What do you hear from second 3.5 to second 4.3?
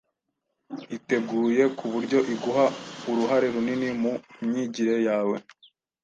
runini mu